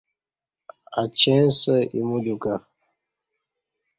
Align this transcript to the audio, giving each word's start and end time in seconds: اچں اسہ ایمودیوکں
اچں 1.01 1.41
اسہ 1.47 1.75
ایمودیوکں 1.95 2.57